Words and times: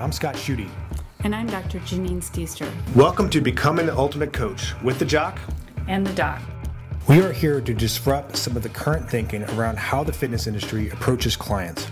I'm 0.00 0.12
Scott 0.12 0.34
Schutte. 0.34 0.66
And 1.24 1.34
I'm 1.34 1.46
Dr. 1.46 1.78
Janine 1.80 2.22
Stichter. 2.22 2.72
Welcome 2.94 3.28
to 3.28 3.42
Becoming 3.42 3.84
the 3.84 3.94
Ultimate 3.94 4.32
Coach 4.32 4.72
with 4.82 4.98
the 4.98 5.04
Jock 5.04 5.38
and 5.88 6.06
the 6.06 6.14
Doc. 6.14 6.40
We 7.06 7.20
are 7.20 7.32
here 7.32 7.60
to 7.60 7.74
disrupt 7.74 8.38
some 8.38 8.56
of 8.56 8.62
the 8.62 8.70
current 8.70 9.10
thinking 9.10 9.42
around 9.50 9.78
how 9.78 10.02
the 10.02 10.12
fitness 10.14 10.46
industry 10.46 10.88
approaches 10.88 11.36
clients. 11.36 11.86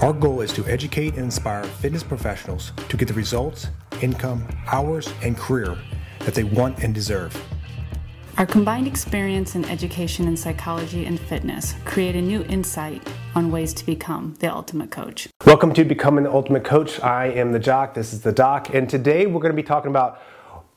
Our 0.00 0.12
goal 0.12 0.40
is 0.40 0.52
to 0.52 0.64
educate 0.66 1.14
and 1.14 1.24
inspire 1.24 1.64
fitness 1.64 2.04
professionals 2.04 2.70
to 2.88 2.96
get 2.96 3.08
the 3.08 3.14
results, 3.14 3.66
income, 4.02 4.46
hours, 4.68 5.12
and 5.24 5.36
career 5.36 5.76
that 6.20 6.34
they 6.34 6.44
want 6.44 6.84
and 6.84 6.94
deserve. 6.94 7.36
Our 8.38 8.46
combined 8.46 8.86
experience 8.86 9.56
in 9.56 9.64
education 9.64 10.28
in 10.28 10.36
psychology 10.36 11.06
and 11.06 11.18
fitness 11.18 11.74
create 11.84 12.14
a 12.14 12.22
new 12.22 12.44
insight 12.44 13.04
on 13.34 13.50
ways 13.50 13.74
to 13.74 13.84
become 13.84 14.34
the 14.38 14.46
ultimate 14.46 14.92
coach. 14.92 15.26
Welcome 15.44 15.74
to 15.74 15.82
Becoming 15.84 16.22
the 16.22 16.30
Ultimate 16.30 16.62
Coach. 16.62 17.00
I 17.00 17.30
am 17.30 17.50
the 17.50 17.58
Jock, 17.58 17.94
this 17.94 18.12
is 18.12 18.20
the 18.20 18.30
Doc, 18.30 18.72
and 18.72 18.88
today 18.88 19.26
we're 19.26 19.40
going 19.40 19.50
to 19.50 19.60
be 19.60 19.64
talking 19.64 19.90
about 19.90 20.22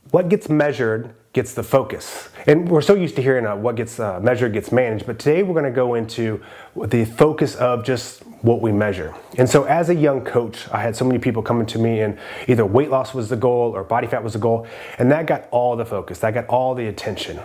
what 0.10 0.28
gets 0.28 0.50
measured 0.50 1.14
gets 1.34 1.54
the 1.54 1.64
focus. 1.64 2.30
And 2.46 2.68
we're 2.68 2.82
so 2.82 2.94
used 2.94 3.16
to 3.16 3.22
hearing 3.22 3.46
uh, 3.46 3.56
what 3.56 3.76
gets 3.76 4.00
uh, 4.00 4.20
measured 4.20 4.52
gets 4.52 4.72
managed, 4.72 5.06
but 5.06 5.18
today 5.18 5.44
we're 5.44 5.54
going 5.54 5.66
to 5.66 5.72
go 5.72 5.94
into 5.94 6.44
the 6.76 7.06
focus 7.06 7.56
of 7.56 7.86
just 7.86 8.22
what 8.42 8.62
we 8.62 8.72
measure. 8.72 9.14
And 9.38 9.50
so, 9.50 9.64
as 9.64 9.90
a 9.90 9.96
young 9.96 10.26
coach, 10.26 10.68
I 10.72 10.82
had 10.82 10.96
so 10.96 11.06
many 11.06 11.20
people 11.20 11.42
coming 11.42 11.66
to 11.68 11.80
me, 11.80 12.02
and 12.02 12.18
either 12.48 12.66
weight 12.66 12.90
loss 12.90 13.14
was 13.14 13.30
the 13.30 13.38
goal 13.38 13.72
or 13.74 13.84
body 13.84 14.08
fat 14.08 14.24
was 14.24 14.34
the 14.34 14.40
goal, 14.40 14.68
and 14.98 15.10
that 15.12 15.26
got 15.26 15.48
all 15.52 15.78
the 15.78 15.86
focus, 15.86 16.20
that 16.20 16.34
got 16.34 16.48
all 16.48 16.76
the 16.76 16.88
attention. 16.88 17.40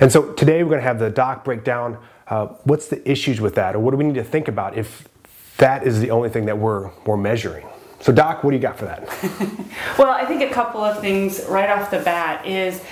And 0.00 0.12
so, 0.12 0.32
today 0.34 0.62
we're 0.62 0.70
going 0.70 0.82
to 0.82 0.86
have 0.86 0.98
the 0.98 1.10
doc 1.10 1.44
break 1.44 1.64
down 1.64 1.98
uh, 2.28 2.46
what's 2.64 2.88
the 2.88 3.08
issues 3.10 3.40
with 3.40 3.54
that, 3.54 3.74
or 3.74 3.78
what 3.78 3.92
do 3.92 3.96
we 3.96 4.04
need 4.04 4.16
to 4.16 4.24
think 4.24 4.48
about 4.48 4.76
if 4.76 5.08
that 5.56 5.86
is 5.86 6.00
the 6.00 6.10
only 6.10 6.28
thing 6.28 6.46
that 6.46 6.58
we're, 6.58 6.90
we're 7.04 7.16
measuring. 7.16 7.66
So, 8.00 8.12
Doc, 8.12 8.42
what 8.42 8.52
do 8.52 8.56
you 8.56 8.62
got 8.62 8.78
for 8.78 8.86
that? 8.86 9.02
well, 9.98 10.10
I 10.10 10.24
think 10.24 10.40
a 10.40 10.48
couple 10.48 10.80
of 10.82 11.00
things 11.00 11.44
right 11.46 11.68
off 11.68 11.90
the 11.90 11.98
bat 11.98 12.46
is 12.46 12.82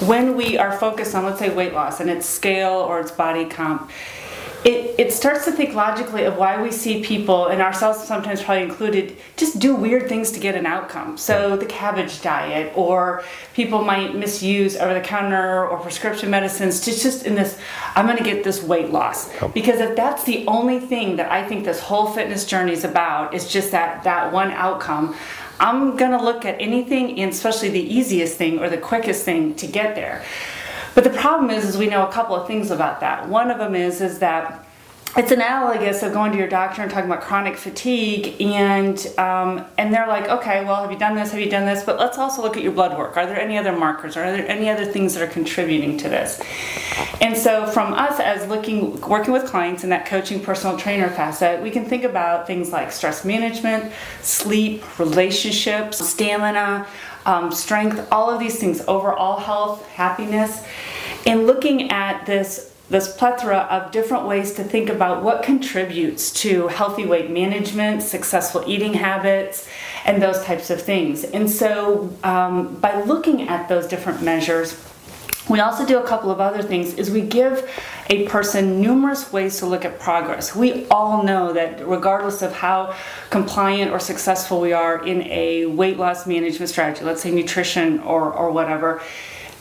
when 0.00 0.36
we 0.36 0.56
are 0.56 0.76
focused 0.78 1.14
on, 1.14 1.24
let's 1.24 1.38
say, 1.38 1.50
weight 1.50 1.74
loss 1.74 2.00
and 2.00 2.08
it's 2.10 2.26
scale 2.26 2.72
or 2.72 3.00
it's 3.00 3.10
body 3.10 3.44
comp, 3.44 3.90
it, 4.62 4.94
it 4.98 5.12
starts 5.12 5.46
to 5.46 5.52
think 5.52 5.74
logically 5.74 6.24
of 6.24 6.36
why 6.36 6.60
we 6.60 6.70
see 6.70 7.02
people, 7.02 7.46
and 7.46 7.62
ourselves 7.62 8.04
sometimes 8.04 8.42
probably 8.42 8.64
included, 8.64 9.16
just 9.36 9.58
do 9.58 9.74
weird 9.74 10.06
things 10.06 10.30
to 10.32 10.40
get 10.40 10.54
an 10.54 10.66
outcome. 10.66 11.16
So, 11.16 11.56
the 11.56 11.64
cabbage 11.64 12.20
diet, 12.20 12.72
or 12.76 13.24
people 13.54 13.82
might 13.82 14.14
misuse 14.14 14.76
over 14.76 14.92
the 14.92 15.00
counter 15.00 15.66
or 15.66 15.78
prescription 15.78 16.28
medicines 16.28 16.80
to 16.80 16.90
just 16.90 17.24
in 17.24 17.36
this, 17.36 17.58
I'm 17.94 18.04
going 18.04 18.18
to 18.18 18.24
get 18.24 18.44
this 18.44 18.62
weight 18.62 18.90
loss. 18.90 19.30
Because 19.54 19.80
if 19.80 19.96
that's 19.96 20.24
the 20.24 20.46
only 20.46 20.78
thing 20.78 21.16
that 21.16 21.32
I 21.32 21.46
think 21.46 21.64
this 21.64 21.80
whole 21.80 22.08
fitness 22.08 22.44
journey 22.44 22.72
is 22.72 22.84
about, 22.84 23.32
is 23.32 23.50
just 23.50 23.70
that, 23.70 24.04
that 24.04 24.30
one 24.30 24.50
outcome, 24.50 25.16
I'm 25.60 25.96
going 25.96 26.12
to 26.12 26.22
look 26.22 26.46
at 26.46 26.60
anything, 26.60 27.20
and 27.20 27.30
especially 27.30 27.68
the 27.68 27.80
easiest 27.80 28.36
thing 28.38 28.58
or 28.58 28.70
the 28.70 28.78
quickest 28.78 29.24
thing 29.24 29.54
to 29.56 29.66
get 29.66 29.94
there. 29.94 30.24
But 30.94 31.04
the 31.04 31.10
problem 31.10 31.50
is, 31.50 31.64
is 31.66 31.76
we 31.76 31.86
know 31.86 32.06
a 32.06 32.10
couple 32.10 32.34
of 32.34 32.46
things 32.46 32.70
about 32.70 33.00
that. 33.00 33.28
One 33.28 33.50
of 33.50 33.58
them 33.58 33.74
is, 33.74 34.00
is 34.00 34.18
that 34.20 34.64
it's 35.16 35.32
analogous 35.32 36.02
of 36.02 36.12
going 36.12 36.30
to 36.30 36.38
your 36.38 36.48
doctor 36.48 36.82
and 36.82 36.90
talking 36.90 37.10
about 37.10 37.22
chronic 37.22 37.56
fatigue 37.56 38.40
and 38.40 39.06
um, 39.18 39.64
and 39.76 39.92
they're 39.92 40.06
like 40.06 40.28
okay 40.28 40.64
well 40.64 40.82
have 40.82 40.92
you 40.92 40.98
done 40.98 41.14
this? 41.14 41.32
Have 41.32 41.40
you 41.40 41.50
done 41.50 41.66
this? 41.66 41.82
But 41.84 41.98
let's 41.98 42.16
also 42.16 42.42
look 42.42 42.56
at 42.56 42.62
your 42.62 42.72
blood 42.72 42.96
work. 42.96 43.16
Are 43.16 43.26
there 43.26 43.40
any 43.40 43.58
other 43.58 43.72
markers? 43.72 44.16
Are 44.16 44.30
there 44.30 44.46
any 44.48 44.68
other 44.68 44.84
things 44.84 45.14
that 45.14 45.22
are 45.22 45.32
contributing 45.32 45.96
to 45.98 46.08
this? 46.08 46.40
And 47.20 47.36
so 47.36 47.66
from 47.66 47.92
us 47.92 48.20
as 48.20 48.48
looking 48.48 49.00
working 49.00 49.32
with 49.32 49.46
clients 49.46 49.84
in 49.84 49.90
that 49.90 50.06
coaching 50.06 50.40
personal 50.40 50.76
trainer 50.76 51.08
facet 51.08 51.60
we 51.62 51.70
can 51.70 51.84
think 51.84 52.04
about 52.04 52.46
things 52.46 52.70
like 52.70 52.92
stress 52.92 53.24
management 53.24 53.92
sleep 54.22 54.98
relationships 54.98 55.98
stamina 56.08 56.86
um, 57.26 57.52
strength 57.52 58.06
all 58.10 58.30
of 58.30 58.40
these 58.40 58.58
things 58.58 58.82
overall 58.86 59.38
health 59.38 59.86
happiness. 59.88 60.64
And 61.26 61.46
looking 61.46 61.90
at 61.90 62.24
this 62.26 62.69
this 62.90 63.14
plethora 63.16 63.68
of 63.70 63.92
different 63.92 64.26
ways 64.26 64.52
to 64.54 64.64
think 64.64 64.90
about 64.90 65.22
what 65.22 65.42
contributes 65.42 66.32
to 66.32 66.66
healthy 66.68 67.06
weight 67.06 67.30
management, 67.30 68.02
successful 68.02 68.64
eating 68.66 68.94
habits, 68.94 69.68
and 70.04 70.20
those 70.20 70.42
types 70.44 70.70
of 70.70 70.82
things. 70.82 71.22
And 71.22 71.48
so, 71.48 72.12
um, 72.24 72.74
by 72.76 73.00
looking 73.02 73.48
at 73.48 73.68
those 73.68 73.86
different 73.86 74.22
measures, 74.22 74.76
we 75.48 75.58
also 75.60 75.84
do 75.86 75.98
a 75.98 76.06
couple 76.06 76.30
of 76.30 76.40
other 76.40 76.62
things 76.62 76.94
is 76.94 77.10
we 77.10 77.22
give 77.22 77.68
a 78.08 78.26
person 78.28 78.80
numerous 78.80 79.32
ways 79.32 79.58
to 79.58 79.66
look 79.66 79.84
at 79.84 79.98
progress. 79.98 80.54
We 80.54 80.86
all 80.88 81.22
know 81.22 81.52
that 81.52 81.86
regardless 81.86 82.42
of 82.42 82.52
how 82.52 82.94
compliant 83.30 83.90
or 83.90 83.98
successful 83.98 84.60
we 84.60 84.72
are 84.72 85.04
in 85.04 85.22
a 85.22 85.66
weight 85.66 85.96
loss 85.96 86.26
management 86.26 86.70
strategy, 86.70 87.04
let's 87.04 87.22
say 87.22 87.30
nutrition 87.30 88.00
or, 88.00 88.32
or 88.32 88.50
whatever, 88.50 89.02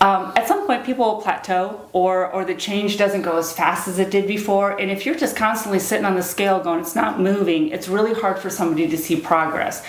um, 0.02 0.32
at 0.38 0.48
some 0.48 0.66
point, 0.66 0.86
people 0.86 1.04
will 1.04 1.22
plateau, 1.22 1.90
or 1.92 2.32
or 2.32 2.46
the 2.46 2.56
change 2.56 2.98
doesn't 2.98 3.22
go 3.22 3.38
as 3.38 3.52
fast 3.52 3.88
as 3.90 4.00
it 4.00 4.10
did 4.10 4.28
before. 4.28 4.80
And 4.80 4.90
if 4.90 5.06
you're 5.06 5.16
just 5.16 5.36
constantly 5.36 5.80
sitting 5.80 6.06
on 6.06 6.16
the 6.16 6.24
scale 6.24 6.62
going, 6.62 6.80
it's 6.80 6.96
not 6.96 7.20
moving, 7.20 7.68
it's 7.70 7.90
really 7.90 8.14
hard 8.14 8.40
for 8.40 8.50
somebody 8.50 8.88
to 8.88 8.98
see 8.98 9.20
progress. 9.20 9.86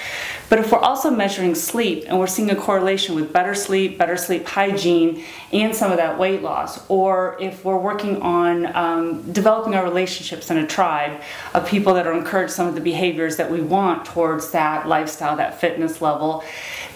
But 0.49 0.59
if 0.59 0.73
we're 0.73 0.81
also 0.81 1.13
measuring 1.13 1.55
sleep 1.55 2.07
and 2.09 2.19
we're 2.19 2.27
seeing 2.27 2.51
a 2.51 2.57
correlation 2.57 3.15
with 3.15 3.33
better 3.33 3.55
sleep, 3.55 3.99
better 3.99 4.17
sleep 4.17 4.49
hygiene, 4.49 5.23
and 5.53 5.77
some 5.77 5.93
of 5.93 5.99
that 5.99 6.19
weight 6.19 6.43
loss, 6.43 6.85
or 6.91 7.37
if 7.41 7.65
we're 7.65 7.79
working 7.79 8.21
on 8.21 8.75
um, 8.75 9.31
developing 9.31 9.77
our 9.77 9.85
relationships 9.85 10.51
in 10.51 10.57
a 10.57 10.67
tribe 10.67 11.21
of 11.55 11.69
people 11.69 11.95
that 11.95 12.09
are 12.09 12.15
encouraged 12.15 12.53
some 12.53 12.67
of 12.67 12.75
the 12.75 12.81
behaviors 12.81 13.37
that 13.37 13.49
we 13.49 13.61
want 13.61 14.05
towards 14.07 14.51
that 14.51 14.89
lifestyle, 14.89 15.37
that 15.37 15.61
fitness 15.61 16.03
level, 16.03 16.43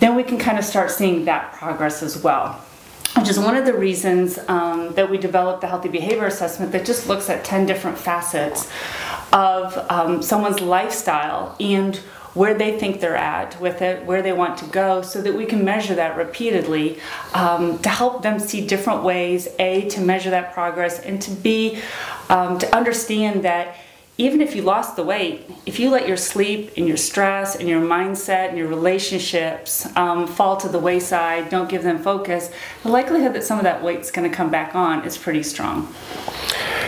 then 0.00 0.16
we 0.16 0.24
can 0.24 0.36
kind 0.36 0.58
of 0.58 0.64
start 0.64 0.90
seeing 0.90 1.26
that 1.26 1.52
progress 1.52 2.02
as 2.02 2.20
well 2.20 2.60
which 3.24 3.30
is 3.30 3.38
one 3.38 3.56
of 3.56 3.64
the 3.64 3.72
reasons 3.72 4.38
um, 4.48 4.92
that 4.96 5.08
we 5.08 5.16
developed 5.16 5.62
the 5.62 5.66
healthy 5.66 5.88
behavior 5.88 6.26
assessment 6.26 6.70
that 6.72 6.84
just 6.84 7.08
looks 7.08 7.30
at 7.30 7.42
10 7.42 7.64
different 7.64 7.96
facets 7.96 8.70
of 9.32 9.78
um, 9.90 10.20
someone's 10.20 10.60
lifestyle 10.60 11.56
and 11.58 11.96
where 12.34 12.52
they 12.52 12.78
think 12.78 13.00
they're 13.00 13.16
at 13.16 13.58
with 13.62 13.80
it, 13.80 14.04
where 14.04 14.20
they 14.20 14.34
want 14.34 14.58
to 14.58 14.66
go, 14.66 15.00
so 15.00 15.22
that 15.22 15.32
we 15.32 15.46
can 15.46 15.64
measure 15.64 15.94
that 15.94 16.18
repeatedly 16.18 17.00
um, 17.32 17.78
to 17.78 17.88
help 17.88 18.22
them 18.22 18.38
see 18.38 18.66
different 18.66 19.02
ways, 19.02 19.48
A, 19.58 19.88
to 19.88 20.02
measure 20.02 20.28
that 20.28 20.52
progress, 20.52 20.98
and 20.98 21.22
to 21.22 21.30
B, 21.30 21.80
um, 22.28 22.58
to 22.58 22.76
understand 22.76 23.42
that 23.44 23.78
even 24.16 24.40
if 24.40 24.54
you 24.54 24.62
lost 24.62 24.94
the 24.94 25.02
weight, 25.02 25.50
if 25.66 25.80
you 25.80 25.90
let 25.90 26.06
your 26.06 26.16
sleep 26.16 26.72
and 26.76 26.86
your 26.86 26.96
stress 26.96 27.56
and 27.56 27.68
your 27.68 27.80
mindset 27.80 28.50
and 28.50 28.58
your 28.58 28.68
relationships 28.68 29.86
um, 29.96 30.26
fall 30.26 30.56
to 30.56 30.68
the 30.68 30.78
wayside, 30.78 31.50
don't 31.50 31.68
give 31.68 31.82
them 31.82 31.98
focus, 31.98 32.50
the 32.84 32.88
likelihood 32.88 33.34
that 33.34 33.42
some 33.42 33.58
of 33.58 33.64
that 33.64 33.82
weight's 33.82 34.12
going 34.12 34.28
to 34.28 34.34
come 34.34 34.50
back 34.50 34.74
on 34.74 35.04
is 35.04 35.18
pretty 35.18 35.42
strong. 35.42 35.92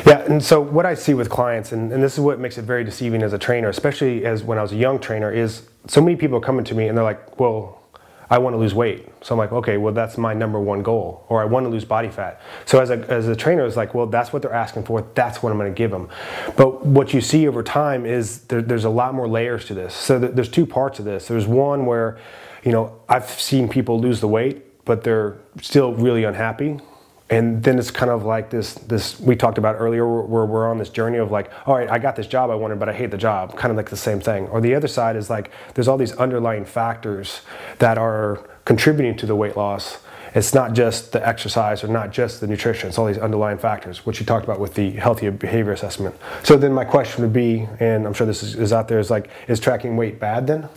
Yeah, 0.07 0.21
and 0.21 0.43
so 0.43 0.61
what 0.61 0.87
I 0.87 0.95
see 0.95 1.15
with 1.15 1.29
clients, 1.29 1.73
and, 1.73 1.93
and 1.93 2.01
this 2.01 2.15
is 2.15 2.21
what 2.21 2.39
makes 2.39 2.59
it 2.59 2.63
very 2.63 2.85
deceiving 2.85 3.25
as 3.25 3.33
a 3.33 3.39
trainer, 3.39 3.69
especially 3.69 4.25
as 4.25 4.45
when 4.45 4.57
I 4.57 4.63
was 4.63 4.71
a 4.71 4.77
young 4.77 5.01
trainer, 5.01 5.33
is 5.33 5.69
so 5.89 6.01
many 6.01 6.15
people 6.15 6.41
coming 6.41 6.65
to 6.67 6.75
me 6.77 6.87
and 6.87 6.97
they're 6.97 7.05
like, 7.05 7.41
well, 7.41 7.81
I 8.29 8.39
want 8.39 8.55
to 8.55 8.59
lose 8.59 8.75
weight. 8.75 9.09
So 9.23 9.35
I'm 9.35 9.39
like, 9.39 9.53
okay, 9.53 9.77
well, 9.77 9.95
that's 9.95 10.19
my 10.19 10.35
number 10.35 10.59
one 10.61 10.83
goal. 10.83 11.25
Or 11.29 11.41
I 11.41 11.45
want 11.45 11.65
to 11.65 11.71
lose 11.71 11.85
body 11.85 12.09
fat. 12.09 12.41
So 12.65 12.81
as 12.81 12.91
a, 12.91 12.99
as 13.11 13.29
a 13.29 13.37
trainer, 13.37 13.65
it's 13.65 13.77
like, 13.77 13.95
well, 13.95 14.07
that's 14.07 14.33
what 14.33 14.43
they're 14.43 14.53
asking 14.53 14.85
for. 14.85 15.07
That's 15.15 15.43
what 15.43 15.53
I'm 15.53 15.59
going 15.59 15.73
to 15.73 15.77
give 15.77 15.91
them. 15.91 16.09
But 16.57 16.85
what 16.85 17.15
you 17.15 17.21
see 17.21 17.47
over 17.47 17.63
time 17.63 18.05
is 18.05 18.43
there, 18.45 18.63
there's 18.63 18.85
a 18.85 18.91
lot 18.91 19.15
more 19.15 19.29
layers 19.29 19.65
to 19.67 19.75
this. 19.75 19.95
So 19.95 20.19
th- 20.19 20.33
there's 20.33 20.49
two 20.49 20.67
parts 20.67 20.99
of 20.99 21.05
this. 21.05 21.29
There's 21.29 21.47
one 21.47 21.87
where, 21.87 22.19
you 22.65 22.73
know, 22.73 23.01
I've 23.09 23.29
seen 23.29 23.69
people 23.69 24.01
lose 24.01 24.21
the 24.21 24.29
weight, 24.29 24.85
but 24.85 25.05
they're 25.05 25.37
still 25.61 25.95
really 25.95 26.25
unhappy 26.25 26.81
and 27.29 27.63
then 27.63 27.79
it's 27.79 27.91
kind 27.91 28.11
of 28.11 28.25
like 28.25 28.51
this 28.51 28.75
this 28.75 29.19
we 29.19 29.35
talked 29.35 29.59
about 29.59 29.75
earlier 29.79 30.07
where 30.07 30.47
we're 30.47 30.71
on 30.71 30.79
this 30.79 30.91
journey 30.91 31.19
of 31.19 31.33
like 31.33 31.51
all 31.67 31.75
right 31.75 31.91
i 31.91 31.99
got 31.99 32.15
this 32.15 32.29
job 32.29 32.51
i 32.51 32.55
wanted 32.55 32.79
but 32.79 32.89
i 32.89 32.93
hate 32.93 33.11
the 33.11 33.17
job 33.17 33.57
kind 33.57 33.71
of 33.71 33.77
like 33.77 33.91
the 33.91 33.97
same 33.97 34.21
thing. 34.21 34.47
Or 34.49 34.61
the 34.61 34.75
other 34.75 34.89
side 34.89 35.17
is 35.17 35.29
like 35.29 35.51
there's 35.75 35.89
all 35.89 35.97
these 35.97 36.13
underlying 36.13 36.65
factors 36.65 37.41
that 37.79 37.99
are 37.99 38.49
contributing 38.65 39.17
to 39.19 39.27
the 39.27 39.35
weight 39.35 39.57
loss. 39.57 39.99
It's 40.35 40.53
not 40.53 40.75
just 40.75 41.13
the 41.13 41.27
exercise 41.27 41.83
or 41.83 41.89
not 41.89 42.11
just 42.11 42.41
the 42.41 42.47
nutrition. 42.47 42.89
It's 42.89 42.99
all 42.99 43.07
these 43.07 43.19
underlying 43.19 43.59
factors 43.59 44.05
which 44.05 44.21
you 44.21 44.27
talked 44.27 44.45
about 44.45 44.61
with 44.61 44.75
the 44.75 44.91
healthy 44.93 45.31
behavior 45.31 45.73
assessment. 45.73 46.15
So 46.43 46.57
then 46.57 46.73
my 46.73 46.85
question 46.85 47.23
would 47.23 47.33
be 47.33 47.67
and 47.81 48.07
i'm 48.07 48.15
sure 48.15 48.27
this 48.27 48.43
is, 48.43 48.55
is 48.55 48.73
out 48.73 48.89
there 48.89 48.99
is 48.99 49.11
like 49.11 49.31
is 49.49 49.61
tracking 49.61 49.97
weight 49.97 50.21
bad 50.21 50.47
then 50.47 50.69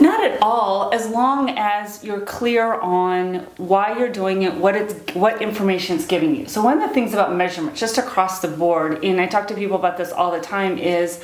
not 0.00 0.24
at 0.24 0.40
all, 0.42 0.92
as 0.92 1.08
long 1.08 1.50
as 1.58 2.02
you're 2.02 2.20
clear 2.20 2.74
on 2.74 3.46
why 3.56 3.96
you're 3.98 4.12
doing 4.12 4.42
it, 4.42 4.54
what 4.54 4.74
it's 4.74 5.14
what 5.14 5.42
information 5.42 5.96
it's 5.96 6.06
giving 6.06 6.34
you. 6.34 6.46
So 6.46 6.62
one 6.62 6.80
of 6.80 6.88
the 6.88 6.94
things 6.94 7.12
about 7.12 7.34
measurement, 7.34 7.76
just 7.76 7.98
across 7.98 8.40
the 8.40 8.48
board, 8.48 9.04
and 9.04 9.20
I 9.20 9.26
talk 9.26 9.48
to 9.48 9.54
people 9.54 9.76
about 9.76 9.96
this 9.96 10.12
all 10.12 10.30
the 10.30 10.40
time, 10.40 10.78
is 10.78 11.22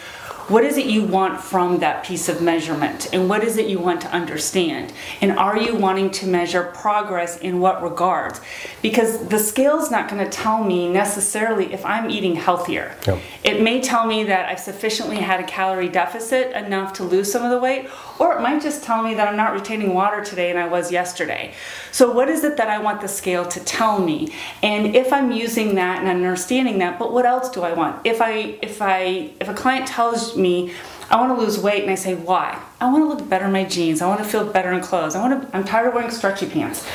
what 0.48 0.64
is 0.64 0.78
it 0.78 0.86
you 0.86 1.04
want 1.04 1.38
from 1.38 1.80
that 1.80 2.02
piece 2.04 2.26
of 2.30 2.40
measurement? 2.40 3.10
And 3.12 3.28
what 3.28 3.44
is 3.44 3.58
it 3.58 3.66
you 3.68 3.78
want 3.78 4.00
to 4.00 4.08
understand? 4.08 4.94
And 5.20 5.32
are 5.32 5.58
you 5.58 5.76
wanting 5.76 6.10
to 6.12 6.26
measure 6.26 6.72
progress 6.74 7.38
in 7.38 7.60
what 7.60 7.82
regards? 7.82 8.40
Because 8.80 9.28
the 9.28 9.38
scale 9.38 9.78
is 9.78 9.90
not 9.90 10.08
going 10.08 10.24
to 10.24 10.30
tell 10.30 10.64
me 10.64 10.90
necessarily 10.90 11.70
if 11.74 11.84
I'm 11.84 12.08
eating 12.08 12.34
healthier. 12.34 12.96
Yep. 13.06 13.18
It 13.44 13.62
may 13.62 13.82
tell 13.82 14.06
me 14.06 14.24
that 14.24 14.48
I've 14.48 14.60
sufficiently 14.60 15.16
had 15.16 15.38
a 15.38 15.44
calorie 15.44 15.90
deficit 15.90 16.56
enough 16.56 16.94
to 16.94 17.04
lose 17.04 17.30
some 17.30 17.44
of 17.44 17.50
the 17.50 17.58
weight, 17.58 17.86
or 18.18 18.36
it 18.36 18.40
might 18.40 18.62
just 18.62 18.82
tell 18.82 19.02
me 19.02 19.14
that 19.14 19.28
I'm 19.28 19.36
not 19.36 19.52
retaining 19.52 19.94
water 19.94 20.24
today 20.24 20.50
and 20.50 20.58
I 20.58 20.66
was 20.66 20.90
yesterday. 20.90 21.54
So, 21.92 22.12
what 22.12 22.28
is 22.28 22.44
it 22.44 22.56
that 22.56 22.68
I 22.68 22.78
want 22.78 23.00
the 23.00 23.08
scale 23.08 23.46
to 23.46 23.60
tell 23.60 23.98
me? 24.00 24.32
And 24.62 24.96
if 24.96 25.12
I'm 25.12 25.30
using 25.32 25.74
that 25.76 26.00
and 26.00 26.08
understanding 26.08 26.78
that, 26.78 26.98
but 26.98 27.12
what 27.12 27.26
else 27.26 27.48
do 27.50 27.62
I 27.62 27.72
want? 27.72 28.06
If 28.06 28.20
I 28.20 28.58
if 28.62 28.82
I 28.82 29.30
if 29.40 29.48
a 29.48 29.54
client 29.54 29.86
tells 29.86 30.36
me 30.36 30.72
I 31.10 31.16
want 31.16 31.38
to 31.38 31.42
lose 31.42 31.58
weight 31.58 31.82
and 31.82 31.90
I 31.90 31.94
say 31.94 32.14
why? 32.14 32.60
I 32.80 32.90
want 32.90 33.04
to 33.04 33.08
look 33.08 33.28
better 33.28 33.46
in 33.46 33.52
my 33.52 33.64
jeans. 33.64 34.02
I 34.02 34.08
want 34.08 34.22
to 34.22 34.28
feel 34.28 34.44
better 34.44 34.72
in 34.72 34.80
clothes. 34.82 35.14
I 35.14 35.26
want 35.26 35.42
to 35.50 35.56
I'm 35.56 35.64
tired 35.64 35.88
of 35.88 35.94
wearing 35.94 36.10
stretchy 36.10 36.46
pants. 36.46 36.86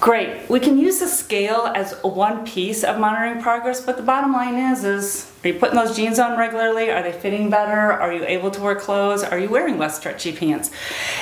Great. 0.00 0.48
We 0.48 0.60
can 0.60 0.78
use 0.78 0.98
the 0.98 1.08
scale 1.08 1.70
as 1.74 1.92
one 2.02 2.46
piece 2.46 2.84
of 2.84 2.98
monitoring 2.98 3.42
progress, 3.42 3.82
but 3.82 3.98
the 3.98 4.02
bottom 4.02 4.32
line 4.32 4.54
is 4.54 4.82
is 4.82 5.30
are 5.44 5.48
you 5.48 5.58
putting 5.58 5.76
those 5.76 5.94
jeans 5.94 6.18
on 6.18 6.38
regularly? 6.38 6.90
Are 6.90 7.02
they 7.02 7.12
fitting 7.12 7.50
better? 7.50 7.92
Are 7.92 8.10
you 8.10 8.24
able 8.24 8.50
to 8.50 8.62
wear 8.62 8.74
clothes? 8.74 9.22
Are 9.22 9.38
you 9.38 9.50
wearing 9.50 9.76
less 9.76 9.98
stretchy 9.98 10.32
pants? 10.32 10.70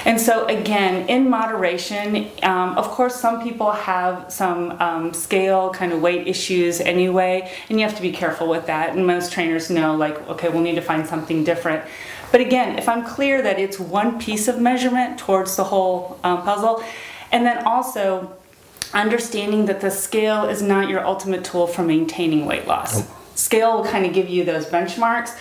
And 0.05 0.21
so 0.21 0.47
again, 0.47 1.09
in 1.09 1.29
moderation, 1.29 2.29
um, 2.45 2.79
of 2.79 2.85
course, 2.85 3.17
some 3.17 3.43
people 3.43 3.73
have 3.73 4.33
some 4.33 4.81
um, 4.81 5.13
scale 5.13 5.71
kind 5.71 5.93
of 5.93 6.01
weight 6.01 6.29
issues 6.29 6.81
anyway, 6.81 7.53
and 7.69 7.81
you 7.81 7.85
have 7.85 7.97
to 7.97 8.03
be 8.03 8.13
careful 8.13 8.49
with 8.49 8.67
that. 8.67 8.95
And 8.95 9.05
most 9.05 9.33
trainers 9.33 9.71
know, 9.71 9.97
like, 9.97 10.17
okay, 10.29 10.51
we'll 10.51 10.63
need 10.63 10.77
to 10.77 10.83
find 10.83 11.05
something 11.05 11.43
different. 11.43 11.85
But 12.31 12.43
again, 12.43 12.79
if 12.79 12.89
I'm 12.89 13.05
clear 13.05 13.43
that 13.43 13.59
it's 13.59 13.81
one 13.81 14.21
piece 14.21 14.47
of 14.47 14.61
measurement 14.61 15.19
towards 15.19 15.57
the 15.57 15.65
whole 15.65 16.21
um, 16.23 16.43
puzzle, 16.43 16.85
and 17.33 17.45
then 17.45 17.65
also 17.67 18.38
understanding 18.93 19.67
that 19.67 19.81
the 19.81 19.91
scale 19.91 20.45
is 20.49 20.63
not 20.63 20.89
your 20.89 21.05
ultimate 21.05 21.45
tool 21.45 21.67
for 21.67 21.83
maintaining 21.83 22.47
weight 22.47 22.67
loss. 22.67 23.07
Scale 23.35 23.77
will 23.77 23.85
kind 23.85 24.05
of 24.05 24.13
give 24.13 24.29
you 24.29 24.45
those 24.45 24.67
benchmarks, 24.67 25.39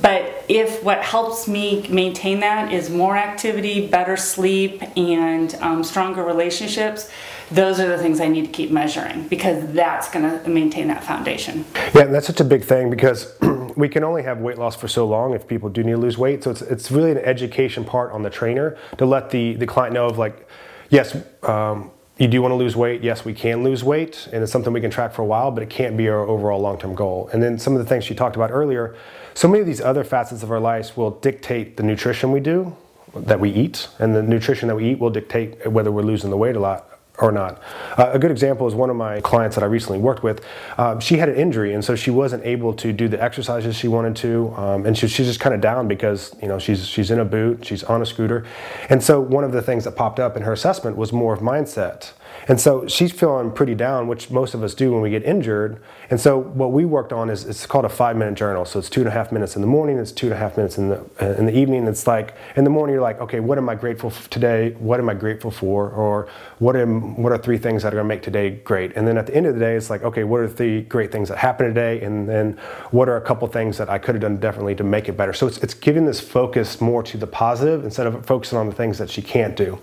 but 0.00 0.44
if 0.48 0.82
what 0.82 1.02
helps 1.02 1.46
me 1.46 1.86
maintain 1.88 2.40
that 2.40 2.72
is 2.72 2.88
more 2.88 3.16
activity, 3.16 3.86
better 3.86 4.16
sleep, 4.16 4.82
and 4.96 5.54
um, 5.56 5.84
stronger 5.84 6.22
relationships, 6.22 7.10
those 7.50 7.78
are 7.78 7.88
the 7.88 7.98
things 7.98 8.20
I 8.20 8.28
need 8.28 8.46
to 8.46 8.50
keep 8.50 8.70
measuring 8.70 9.28
because 9.28 9.70
that's 9.72 10.10
going 10.10 10.42
to 10.42 10.48
maintain 10.48 10.88
that 10.88 11.04
foundation. 11.04 11.66
Yeah, 11.94 12.06
that's 12.06 12.26
such 12.26 12.40
a 12.40 12.44
big 12.44 12.64
thing 12.64 12.88
because 12.88 13.34
we 13.76 13.88
can 13.88 14.02
only 14.02 14.22
have 14.22 14.38
weight 14.38 14.56
loss 14.56 14.76
for 14.76 14.88
so 14.88 15.06
long 15.06 15.34
if 15.34 15.46
people 15.46 15.68
do 15.68 15.82
need 15.82 15.92
to 15.92 15.98
lose 15.98 16.16
weight. 16.16 16.44
So 16.44 16.50
it's, 16.50 16.62
it's 16.62 16.90
really 16.90 17.10
an 17.10 17.18
education 17.18 17.84
part 17.84 18.12
on 18.12 18.22
the 18.22 18.30
trainer 18.30 18.78
to 18.96 19.04
let 19.04 19.30
the, 19.30 19.54
the 19.54 19.66
client 19.66 19.92
know 19.92 20.06
of 20.06 20.16
like, 20.16 20.48
yes, 20.88 21.16
um, 21.42 21.90
you 22.18 22.28
do 22.28 22.42
want 22.42 22.52
to 22.52 22.56
lose 22.56 22.76
weight. 22.76 23.02
Yes, 23.02 23.24
we 23.24 23.34
can 23.34 23.64
lose 23.64 23.82
weight, 23.82 24.28
and 24.32 24.42
it's 24.42 24.52
something 24.52 24.72
we 24.72 24.80
can 24.80 24.90
track 24.90 25.12
for 25.12 25.22
a 25.22 25.26
while, 25.26 25.50
but 25.50 25.62
it 25.62 25.70
can't 25.70 25.96
be 25.96 26.08
our 26.08 26.20
overall 26.20 26.60
long 26.60 26.78
term 26.78 26.94
goal. 26.94 27.28
And 27.32 27.42
then 27.42 27.58
some 27.58 27.72
of 27.74 27.78
the 27.78 27.86
things 27.86 28.04
she 28.04 28.14
talked 28.14 28.36
about 28.36 28.50
earlier, 28.50 28.96
so 29.34 29.48
many 29.48 29.60
of 29.60 29.66
these 29.66 29.80
other 29.80 30.04
facets 30.04 30.42
of 30.42 30.50
our 30.50 30.60
lives 30.60 30.96
will 30.96 31.10
dictate 31.10 31.76
the 31.76 31.82
nutrition 31.82 32.30
we 32.32 32.40
do, 32.40 32.76
that 33.14 33.40
we 33.40 33.50
eat, 33.50 33.88
and 33.98 34.14
the 34.14 34.22
nutrition 34.22 34.68
that 34.68 34.76
we 34.76 34.92
eat 34.92 34.98
will 34.98 35.10
dictate 35.10 35.70
whether 35.70 35.90
we're 35.90 36.02
losing 36.02 36.30
the 36.30 36.36
weight 36.36 36.56
a 36.56 36.60
lot 36.60 36.92
or 37.18 37.30
not. 37.30 37.60
Uh, 37.98 38.10
a 38.12 38.18
good 38.18 38.30
example 38.30 38.66
is 38.66 38.74
one 38.74 38.90
of 38.90 38.96
my 38.96 39.20
clients 39.20 39.54
that 39.56 39.62
I 39.62 39.66
recently 39.66 39.98
worked 39.98 40.22
with. 40.22 40.44
Uh, 40.78 40.98
she 40.98 41.18
had 41.18 41.28
an 41.28 41.36
injury, 41.36 41.74
and 41.74 41.84
so 41.84 41.94
she 41.94 42.10
wasn't 42.10 42.44
able 42.44 42.72
to 42.74 42.92
do 42.92 43.06
the 43.06 43.22
exercises 43.22 43.76
she 43.76 43.88
wanted 43.88 44.16
to, 44.16 44.52
um, 44.56 44.86
and 44.86 44.96
she, 44.96 45.06
she's 45.08 45.26
just 45.26 45.40
kind 45.40 45.54
of 45.54 45.60
down 45.60 45.88
because 45.88 46.34
you 46.40 46.48
know 46.48 46.58
she's 46.58 46.86
she's 46.86 47.10
in 47.10 47.18
a 47.20 47.24
boot, 47.24 47.64
she's 47.64 47.84
on 47.84 48.00
a 48.02 48.06
scooter, 48.06 48.44
and 48.88 49.02
so 49.02 49.20
one 49.20 49.44
of 49.44 49.52
the 49.52 49.62
things 49.62 49.84
that 49.84 49.92
popped 49.92 50.18
up 50.18 50.36
in 50.36 50.42
her 50.42 50.52
assessment 50.52 50.96
was 50.96 51.12
more 51.12 51.34
of 51.34 51.40
mindset. 51.40 52.12
And 52.48 52.60
so 52.60 52.86
she's 52.86 53.12
feeling 53.12 53.52
pretty 53.52 53.74
down, 53.74 54.08
which 54.08 54.30
most 54.30 54.54
of 54.54 54.62
us 54.62 54.74
do 54.74 54.92
when 54.92 55.00
we 55.00 55.10
get 55.10 55.22
injured. 55.22 55.80
And 56.10 56.20
so 56.20 56.38
what 56.38 56.72
we 56.72 56.84
worked 56.84 57.12
on 57.12 57.30
is 57.30 57.44
it's 57.44 57.66
called 57.66 57.84
a 57.84 57.88
five 57.88 58.16
minute 58.16 58.34
journal. 58.34 58.64
So 58.64 58.78
it's 58.78 58.90
two 58.90 59.00
and 59.00 59.08
a 59.08 59.12
half 59.12 59.32
minutes 59.32 59.56
in 59.56 59.62
the 59.62 59.68
morning, 59.68 59.98
it's 59.98 60.12
two 60.12 60.26
and 60.26 60.34
a 60.34 60.38
half 60.38 60.56
minutes 60.56 60.78
in 60.78 60.88
the 60.88 61.04
uh, 61.20 61.34
in 61.38 61.46
the 61.46 61.56
evening. 61.56 61.86
It's 61.86 62.06
like 62.06 62.34
in 62.56 62.64
the 62.64 62.70
morning 62.70 62.94
you're 62.94 63.02
like, 63.02 63.20
okay, 63.20 63.40
what 63.40 63.58
am 63.58 63.68
I 63.68 63.74
grateful 63.74 64.10
for 64.10 64.28
today? 64.30 64.72
What 64.78 65.00
am 65.00 65.08
I 65.08 65.14
grateful 65.14 65.50
for? 65.50 65.90
Or 65.90 66.28
what 66.58 66.76
am 66.76 67.22
what 67.22 67.32
are 67.32 67.38
three 67.38 67.58
things 67.58 67.82
that 67.82 67.92
are 67.92 67.96
gonna 67.96 68.08
make 68.08 68.22
today 68.22 68.50
great? 68.50 68.96
And 68.96 69.06
then 69.06 69.16
at 69.16 69.26
the 69.26 69.34
end 69.34 69.46
of 69.46 69.54
the 69.54 69.60
day, 69.60 69.74
it's 69.76 69.90
like, 69.90 70.02
okay, 70.02 70.24
what 70.24 70.40
are 70.40 70.48
three 70.48 70.82
great 70.82 71.12
things 71.12 71.28
that 71.28 71.38
happened 71.38 71.74
today? 71.74 72.02
And 72.02 72.28
then 72.28 72.58
what 72.90 73.08
are 73.08 73.16
a 73.16 73.20
couple 73.20 73.46
things 73.48 73.78
that 73.78 73.88
I 73.88 73.98
could 73.98 74.14
have 74.14 74.22
done 74.22 74.38
differently 74.38 74.74
to 74.76 74.84
make 74.84 75.08
it 75.08 75.16
better? 75.16 75.32
So 75.32 75.46
it's 75.46 75.58
it's 75.58 75.74
giving 75.74 76.06
this 76.06 76.20
focus 76.20 76.80
more 76.80 77.02
to 77.04 77.16
the 77.16 77.26
positive 77.26 77.84
instead 77.84 78.06
of 78.06 78.26
focusing 78.26 78.58
on 78.58 78.66
the 78.68 78.74
things 78.74 78.98
that 78.98 79.08
she 79.08 79.22
can't 79.22 79.56
do. 79.56 79.78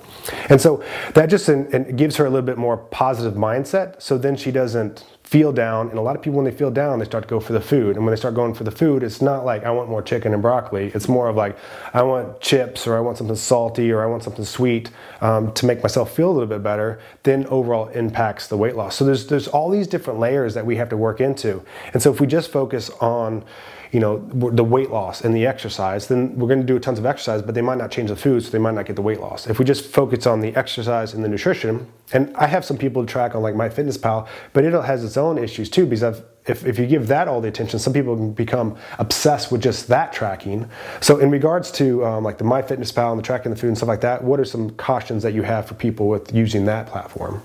And 0.50 0.60
so 0.60 0.84
that 1.13 1.30
just 1.30 1.50
in 1.50 1.95
gives 1.95 2.16
her 2.18 2.25
a 2.25 2.30
little 2.30 2.39
bit 2.44 2.58
more 2.58 2.78
positive 2.78 3.34
mindset. 3.34 4.02
So 4.02 4.18
then 4.18 4.36
she 4.36 4.52
doesn't 4.52 5.06
feel 5.24 5.52
down. 5.52 5.90
And 5.90 6.00
a 6.00 6.02
lot 6.02 6.16
of 6.16 6.24
people, 6.24 6.38
when 6.38 6.46
they 6.46 6.58
feel 6.58 6.72
down, 6.72 6.98
they 6.98 7.06
start 7.06 7.24
to 7.24 7.30
go 7.30 7.40
for 7.40 7.54
the 7.54 7.62
food. 7.62 7.96
And 7.96 8.04
when 8.04 8.12
they 8.12 8.20
start 8.20 8.34
going 8.34 8.56
for 8.56 8.64
the 8.64 8.72
food, 8.72 9.04
it's 9.04 9.22
not 9.22 9.46
like 9.46 9.64
I 9.64 9.70
want 9.70 9.88
more 9.88 10.02
chicken 10.02 10.34
and 10.34 10.42
broccoli. 10.42 10.92
It's 10.96 11.08
more 11.08 11.30
of 11.30 11.36
like 11.36 11.56
I 11.94 12.02
want 12.02 12.42
chips 12.42 12.88
or 12.88 12.98
I 12.98 13.00
want 13.00 13.20
something 13.20 13.36
salty 13.36 13.92
or 13.92 14.02
I 14.02 14.08
want 14.08 14.24
something 14.24 14.44
sweet 14.46 14.90
um, 15.22 15.54
to 15.54 15.68
make 15.68 15.84
myself 15.84 16.16
feel 16.16 16.32
a 16.32 16.34
little 16.34 16.48
bit 16.48 16.64
better. 16.64 17.00
Then 17.22 17.46
overall 17.46 17.90
impacts 17.90 18.48
the 18.48 18.58
weight 18.58 18.76
loss. 18.76 18.96
So 18.96 19.06
there's 19.06 19.28
there's 19.28 19.48
all 19.48 19.70
these 19.70 19.88
different 19.88 20.20
layers 20.20 20.56
that 20.56 20.66
we 20.66 20.78
have 20.78 20.90
to 20.90 20.98
work 20.98 21.22
into. 21.22 21.64
And 21.94 22.02
so 22.02 22.12
if 22.12 22.20
we 22.20 22.26
just 22.26 22.52
focus 22.52 22.90
on 23.00 23.44
you 23.92 24.00
know 24.00 24.20
the 24.34 24.64
weight 24.64 24.92
loss 24.92 25.22
and 25.22 25.36
the 25.36 25.46
exercise 25.46 26.08
then 26.08 26.38
we're 26.38 26.48
going 26.48 26.60
to 26.60 26.66
do 26.66 26.78
tons 26.78 27.00
of 27.00 27.06
exercise 27.06 27.42
but 27.42 27.56
they 27.56 27.62
might 27.62 27.78
not 27.78 27.90
change 27.90 28.10
the 28.10 28.16
food 28.16 28.44
so 28.44 28.50
they 28.52 28.60
might 28.60 28.76
not 28.76 28.86
get 28.86 28.96
the 28.96 29.02
weight 29.02 29.20
loss. 29.20 29.48
If 29.48 29.58
we 29.58 29.66
just 29.66 29.86
focus 29.86 30.28
on 30.28 30.42
the 30.42 30.56
exercise 30.56 31.14
and 31.14 31.24
the 31.24 31.28
nutrition 31.28 31.88
and 32.14 32.36
i 32.38 32.48
have 32.48 32.64
some 32.66 32.78
people 32.78 33.06
to 33.06 33.12
track 33.12 33.36
on 33.36 33.42
like 33.42 33.56
MyFitnessPal 33.56 34.28
but 34.54 34.64
it 34.64 34.74
has 34.74 35.04
its 35.04 35.18
own 35.18 35.38
issues 35.38 35.70
too 35.70 35.86
because 35.86 36.04
I've, 36.04 36.24
if, 36.46 36.66
if 36.66 36.80
you 36.80 36.86
give 36.86 37.08
that 37.08 37.28
all 37.28 37.42
the 37.42 37.48
attention 37.48 37.80
some 37.80 37.94
people 37.94 38.16
can 38.16 38.32
become 38.34 38.78
obsessed 39.00 39.52
with 39.52 39.62
just 39.62 39.88
that 39.88 40.14
tracking. 40.14 40.70
So 41.02 41.18
in 41.18 41.32
regards 41.32 41.72
to 41.74 42.06
um, 42.06 42.24
like 42.24 42.38
the 42.38 42.46
MyFitnessPal 42.46 43.12
and 43.12 43.20
the 43.20 43.24
tracking 43.24 43.52
the 43.52 43.58
food 43.58 43.68
and 43.68 43.78
stuff 43.78 43.90
like 43.90 44.02
that 44.02 44.24
what 44.24 44.40
are 44.40 44.46
some 44.46 44.70
cautions 44.72 45.24
that 45.24 45.34
you 45.34 45.42
have 45.42 45.66
for 45.68 45.74
people 45.74 46.08
with 46.08 46.34
using 46.34 46.66
that 46.66 46.88
platform? 46.88 47.42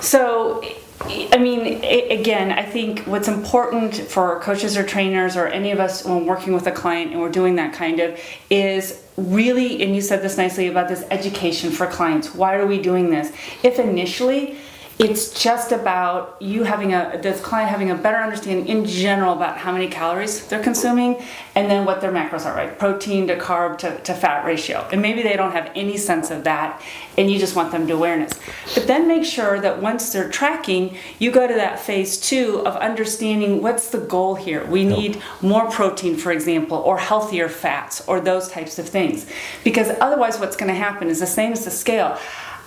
So 0.00 0.62
I 1.06 1.36
mean, 1.38 1.84
again, 2.10 2.50
I 2.50 2.62
think 2.62 3.00
what's 3.00 3.28
important 3.28 3.94
for 3.94 4.40
coaches 4.40 4.76
or 4.76 4.84
trainers 4.86 5.36
or 5.36 5.46
any 5.46 5.70
of 5.70 5.78
us 5.78 6.02
when 6.02 6.24
working 6.24 6.54
with 6.54 6.66
a 6.66 6.72
client 6.72 7.12
and 7.12 7.20
we're 7.20 7.28
doing 7.28 7.56
that 7.56 7.74
kind 7.74 8.00
of 8.00 8.18
is 8.48 9.04
really, 9.18 9.82
and 9.82 9.94
you 9.94 10.00
said 10.00 10.22
this 10.22 10.38
nicely 10.38 10.66
about 10.66 10.88
this 10.88 11.04
education 11.10 11.70
for 11.70 11.86
clients. 11.86 12.34
Why 12.34 12.54
are 12.54 12.66
we 12.66 12.80
doing 12.80 13.10
this? 13.10 13.32
If 13.62 13.78
initially 13.78 14.56
it's 14.98 15.42
just 15.42 15.72
about 15.72 16.36
you 16.40 16.62
having 16.62 16.94
a 16.94 17.18
this 17.20 17.40
client 17.40 17.68
having 17.68 17.90
a 17.90 17.96
better 17.96 18.18
understanding 18.18 18.68
in 18.68 18.84
general 18.84 19.32
about 19.32 19.58
how 19.58 19.72
many 19.72 19.88
calories 19.88 20.46
they're 20.46 20.62
consuming 20.62 21.20
and 21.56 21.68
then 21.68 21.84
what 21.84 22.00
their 22.00 22.12
macros 22.12 22.46
are 22.46 22.54
right? 22.54 22.78
Protein 22.78 23.26
to 23.26 23.36
carb 23.36 23.78
to, 23.78 23.98
to 24.02 24.14
fat 24.14 24.44
ratio. 24.44 24.86
And 24.92 25.02
maybe 25.02 25.22
they 25.22 25.36
don't 25.36 25.50
have 25.50 25.70
any 25.74 25.96
sense 25.96 26.30
of 26.30 26.44
that 26.44 26.80
and 27.18 27.30
you 27.30 27.40
just 27.40 27.56
want 27.56 27.72
them 27.72 27.88
to 27.88 27.94
awareness. 27.94 28.32
But 28.74 28.86
then 28.86 29.08
make 29.08 29.24
sure 29.24 29.60
that 29.60 29.82
once 29.82 30.12
they're 30.12 30.28
tracking 30.28 30.96
you 31.18 31.32
go 31.32 31.48
to 31.48 31.54
that 31.54 31.80
phase 31.80 32.20
two 32.20 32.64
of 32.64 32.76
understanding 32.76 33.62
what's 33.62 33.90
the 33.90 33.98
goal 33.98 34.36
here. 34.36 34.64
We 34.64 34.84
need 34.84 35.20
more 35.42 35.68
protein 35.70 36.16
for 36.16 36.30
example 36.30 36.78
or 36.78 36.98
healthier 36.98 37.48
fats 37.48 38.06
or 38.06 38.20
those 38.20 38.48
types 38.48 38.78
of 38.78 38.88
things. 38.88 39.26
Because 39.64 39.90
otherwise 40.00 40.38
what's 40.38 40.56
going 40.56 40.72
to 40.72 40.78
happen 40.78 41.08
is 41.08 41.18
the 41.18 41.26
same 41.26 41.52
as 41.52 41.64
the 41.64 41.72
scale 41.72 42.16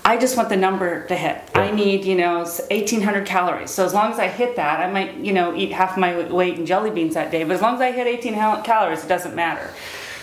I 0.07 0.15
just 0.15 0.37
want 0.37 0.47
the 0.47 0.55
number 0.55 1.05
to 1.07 1.15
hit. 1.17 1.41
I 1.53 1.69
need, 1.69 2.05
you 2.05 2.15
know, 2.15 2.37
1800 2.37 3.25
calories. 3.25 3.71
So 3.71 3.83
as 3.83 3.93
long 3.93 4.13
as 4.13 4.19
I 4.19 4.29
hit 4.29 4.55
that, 4.55 4.79
I 4.79 4.89
might, 4.89 5.17
you 5.17 5.33
know, 5.33 5.53
eat 5.53 5.73
half 5.73 5.97
my 5.97 6.29
weight 6.29 6.57
in 6.57 6.65
jelly 6.65 6.91
beans 6.91 7.15
that 7.15 7.29
day. 7.29 7.43
But 7.43 7.57
as 7.57 7.61
long 7.61 7.75
as 7.75 7.81
I 7.81 7.91
hit 7.91 8.07
18 8.07 8.33
calories, 8.63 9.03
it 9.03 9.09
doesn't 9.09 9.35
matter. 9.35 9.69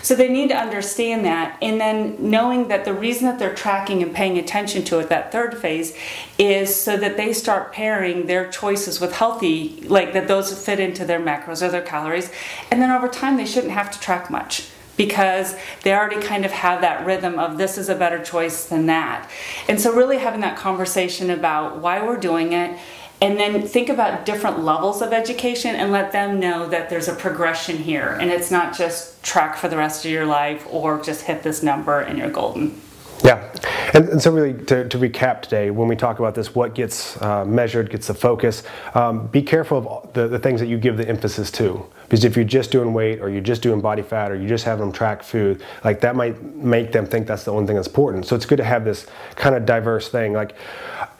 So 0.00 0.14
they 0.14 0.30
need 0.30 0.48
to 0.48 0.56
understand 0.56 1.26
that. 1.26 1.58
And 1.60 1.78
then 1.78 2.16
knowing 2.18 2.68
that 2.68 2.86
the 2.86 2.94
reason 2.94 3.26
that 3.26 3.38
they're 3.38 3.54
tracking 3.54 4.02
and 4.02 4.14
paying 4.14 4.38
attention 4.38 4.84
to 4.84 5.00
it, 5.00 5.10
that 5.10 5.30
third 5.30 5.58
phase, 5.58 5.94
is 6.38 6.74
so 6.74 6.96
that 6.96 7.18
they 7.18 7.34
start 7.34 7.70
pairing 7.70 8.24
their 8.24 8.50
choices 8.50 9.02
with 9.02 9.12
healthy, 9.12 9.82
like 9.86 10.14
that 10.14 10.28
those 10.28 10.64
fit 10.64 10.80
into 10.80 11.04
their 11.04 11.20
macros 11.20 11.60
or 11.60 11.70
their 11.70 11.82
calories. 11.82 12.30
And 12.70 12.80
then 12.80 12.90
over 12.90 13.06
time, 13.06 13.36
they 13.36 13.44
shouldn't 13.44 13.74
have 13.74 13.90
to 13.90 14.00
track 14.00 14.30
much 14.30 14.70
because 14.96 15.56
they 15.82 15.92
already 15.92 16.20
kind 16.20 16.44
of 16.44 16.52
have 16.52 16.80
that 16.80 17.04
rhythm 17.04 17.38
of 17.38 17.58
this 17.58 17.78
is 17.78 17.88
a 17.88 17.94
better 17.94 18.22
choice 18.22 18.66
than 18.66 18.86
that. 18.86 19.30
And 19.68 19.80
so, 19.80 19.92
really 19.92 20.18
having 20.18 20.40
that 20.40 20.56
conversation 20.56 21.30
about 21.30 21.78
why 21.78 22.04
we're 22.04 22.18
doing 22.18 22.52
it, 22.52 22.78
and 23.20 23.38
then 23.38 23.66
think 23.66 23.88
about 23.88 24.26
different 24.26 24.60
levels 24.60 25.00
of 25.00 25.12
education 25.12 25.74
and 25.74 25.92
let 25.92 26.12
them 26.12 26.38
know 26.40 26.68
that 26.68 26.90
there's 26.90 27.08
a 27.08 27.14
progression 27.14 27.78
here 27.78 28.18
and 28.20 28.30
it's 28.30 28.50
not 28.50 28.76
just 28.76 29.22
track 29.22 29.56
for 29.56 29.68
the 29.68 29.76
rest 29.76 30.04
of 30.04 30.10
your 30.10 30.26
life 30.26 30.66
or 30.70 31.00
just 31.00 31.22
hit 31.22 31.42
this 31.42 31.62
number 31.62 32.00
and 32.00 32.18
you're 32.18 32.30
golden. 32.30 32.78
Yeah, 33.24 33.50
and, 33.94 34.08
and 34.10 34.20
so 34.20 34.30
really 34.30 34.52
to, 34.64 34.86
to, 34.86 34.98
recap 34.98 35.40
today, 35.40 35.70
when 35.70 35.88
we 35.88 35.96
talk 35.96 36.18
about 36.18 36.34
this, 36.34 36.54
what 36.54 36.74
gets 36.74 37.20
uh, 37.22 37.46
measured 37.46 37.88
gets 37.88 38.08
the 38.08 38.14
focus. 38.14 38.64
Um, 38.94 39.28
be 39.28 39.40
careful 39.40 40.02
of 40.04 40.12
the, 40.12 40.28
the 40.28 40.38
things 40.38 40.60
that 40.60 40.66
you 40.66 40.76
give 40.76 40.98
the 40.98 41.08
emphasis 41.08 41.50
to. 41.52 41.86
Because 42.04 42.24
if 42.24 42.36
you're 42.36 42.44
just 42.44 42.70
doing 42.70 42.92
weight 42.92 43.20
or 43.20 43.28
you're 43.28 43.40
just 43.40 43.62
doing 43.62 43.80
body 43.80 44.02
fat 44.02 44.30
or 44.30 44.36
you're 44.36 44.48
just 44.48 44.64
have 44.64 44.78
them 44.78 44.92
track 44.92 45.22
food, 45.22 45.62
like 45.82 46.00
that 46.00 46.14
might 46.14 46.42
make 46.56 46.92
them 46.92 47.06
think 47.06 47.26
that's 47.26 47.44
the 47.44 47.52
only 47.52 47.66
thing 47.66 47.76
that's 47.76 47.88
important. 47.88 48.26
So 48.26 48.36
it's 48.36 48.46
good 48.46 48.58
to 48.58 48.64
have 48.64 48.84
this 48.84 49.06
kind 49.36 49.54
of 49.54 49.66
diverse 49.66 50.08
thing. 50.08 50.32
Like 50.32 50.54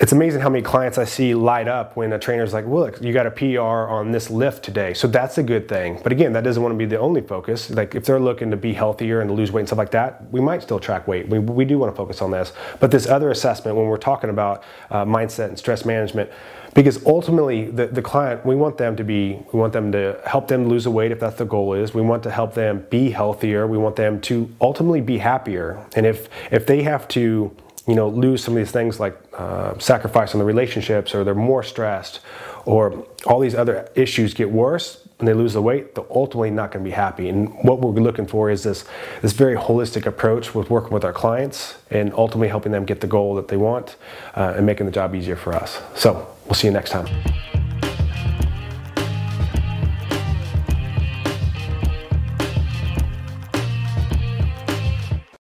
it's 0.00 0.12
amazing 0.12 0.40
how 0.40 0.48
many 0.48 0.62
clients 0.62 0.98
I 0.98 1.04
see 1.04 1.34
light 1.34 1.68
up 1.68 1.96
when 1.96 2.12
a 2.12 2.18
trainer's 2.18 2.52
like, 2.52 2.66
well, 2.66 2.84
look, 2.84 3.00
you 3.00 3.12
got 3.12 3.26
a 3.26 3.30
PR 3.30 3.60
on 3.60 4.10
this 4.10 4.30
lift 4.30 4.64
today. 4.64 4.94
So 4.94 5.08
that's 5.08 5.38
a 5.38 5.42
good 5.42 5.68
thing. 5.68 6.00
But 6.02 6.12
again, 6.12 6.32
that 6.32 6.44
doesn't 6.44 6.62
want 6.62 6.72
to 6.72 6.78
be 6.78 6.86
the 6.86 6.98
only 6.98 7.20
focus. 7.20 7.70
Like 7.70 7.94
if 7.94 8.04
they're 8.04 8.20
looking 8.20 8.50
to 8.50 8.56
be 8.56 8.72
healthier 8.72 9.20
and 9.20 9.28
to 9.28 9.34
lose 9.34 9.52
weight 9.52 9.60
and 9.60 9.68
stuff 9.68 9.78
like 9.78 9.92
that, 9.92 10.30
we 10.32 10.40
might 10.40 10.62
still 10.62 10.80
track 10.80 11.08
weight. 11.08 11.28
We, 11.28 11.38
we 11.38 11.64
do 11.64 11.78
want 11.78 11.92
to 11.92 11.96
focus 11.96 12.22
on 12.22 12.30
this. 12.30 12.52
But 12.80 12.90
this 12.90 13.06
other 13.06 13.30
assessment, 13.30 13.76
when 13.76 13.86
we're 13.86 13.96
talking 13.96 14.30
about 14.30 14.62
uh, 14.90 15.04
mindset 15.04 15.48
and 15.48 15.58
stress 15.58 15.84
management, 15.84 16.30
because 16.74 17.04
ultimately 17.06 17.70
the, 17.70 17.86
the 17.86 18.02
client 18.02 18.44
we 18.44 18.56
want 18.56 18.76
them 18.76 18.96
to 18.96 19.04
be 19.04 19.40
we 19.52 19.58
want 19.58 19.72
them 19.72 19.92
to 19.92 20.20
help 20.26 20.48
them 20.48 20.68
lose 20.74 20.84
the 20.84 20.90
weight 20.90 21.12
if 21.12 21.20
that's 21.20 21.36
the 21.36 21.44
goal 21.44 21.74
is 21.74 21.94
we 21.94 22.02
want 22.02 22.22
to 22.22 22.30
help 22.30 22.54
them 22.54 22.84
be 22.90 23.10
healthier 23.10 23.66
we 23.66 23.78
want 23.78 23.96
them 23.96 24.20
to 24.20 24.48
ultimately 24.60 25.00
be 25.00 25.18
happier 25.18 25.84
and 25.96 26.04
if 26.06 26.28
if 26.50 26.66
they 26.66 26.82
have 26.82 27.06
to 27.08 27.54
you 27.86 27.94
know 27.94 28.08
lose 28.08 28.42
some 28.42 28.54
of 28.54 28.58
these 28.58 28.70
things 28.70 28.98
like 28.98 29.16
uh, 29.34 29.78
sacrifice 29.78 30.34
on 30.34 30.38
the 30.38 30.44
relationships 30.44 31.14
or 31.14 31.24
they're 31.24 31.34
more 31.34 31.62
stressed 31.62 32.20
or 32.64 33.06
all 33.26 33.40
these 33.40 33.54
other 33.54 33.88
issues 33.94 34.34
get 34.34 34.50
worse 34.50 35.04
and 35.18 35.28
they 35.28 35.34
lose 35.34 35.52
the 35.52 35.62
weight, 35.62 35.94
they're 35.94 36.04
ultimately 36.10 36.50
not 36.50 36.72
going 36.72 36.84
to 36.84 36.88
be 36.88 36.94
happy. 36.94 37.28
And 37.28 37.48
what 37.62 37.80
we're 37.80 37.92
looking 37.92 38.26
for 38.26 38.50
is 38.50 38.64
this 38.64 38.84
this 39.22 39.32
very 39.32 39.56
holistic 39.56 40.06
approach 40.06 40.54
with 40.54 40.70
working 40.70 40.90
with 40.90 41.04
our 41.04 41.12
clients 41.12 41.76
and 41.90 42.12
ultimately 42.14 42.48
helping 42.48 42.72
them 42.72 42.84
get 42.84 43.00
the 43.00 43.06
goal 43.06 43.34
that 43.36 43.48
they 43.48 43.56
want 43.56 43.96
uh, 44.34 44.54
and 44.56 44.66
making 44.66 44.86
the 44.86 44.92
job 44.92 45.14
easier 45.14 45.36
for 45.36 45.54
us. 45.54 45.80
So 45.94 46.26
we'll 46.46 46.54
see 46.54 46.66
you 46.66 46.72
next 46.72 46.90
time. 46.90 47.06